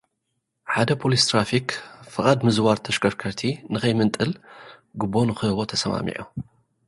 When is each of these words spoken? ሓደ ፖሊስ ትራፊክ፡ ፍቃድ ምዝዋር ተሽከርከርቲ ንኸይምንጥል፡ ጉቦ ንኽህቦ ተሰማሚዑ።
ሓደ 0.73 0.89
ፖሊስ 1.01 1.23
ትራፊክ፡ 1.29 1.67
ፍቃድ 2.13 2.37
ምዝዋር 2.45 2.77
ተሽከርከርቲ 2.85 3.41
ንኸይምንጥል፡ 3.73 4.31
ጉቦ 5.01 5.13
ንኽህቦ 5.29 5.59
ተሰማሚዑ። 5.73 6.19